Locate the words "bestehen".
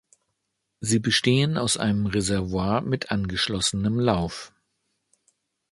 0.97-1.59